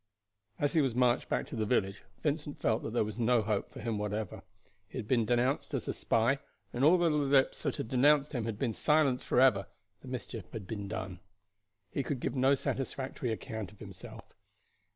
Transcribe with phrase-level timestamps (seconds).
[0.57, 3.69] As he was marched back to the village Vincent felt that there was no hope
[3.69, 4.41] for him whatever.
[4.87, 6.39] He had been denounced as a spy,
[6.73, 9.67] and although the lips that had denounced him had been silenced forever,
[10.01, 11.19] the mischief had been done.
[11.91, 14.23] He could give no satisfactory account of himself.